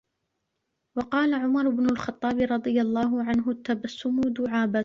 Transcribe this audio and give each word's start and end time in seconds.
وَقَالَ 0.97 1.33
عُمَرُ 1.33 1.69
بْنُ 1.69 1.89
الْخَطَّابِ 1.89 2.39
رَضِيَ 2.41 2.81
اللَّهُ 2.81 3.23
عَنْهُ 3.23 3.49
التَّبَسُّمُ 3.51 4.21
دُعَابَةٌ 4.21 4.79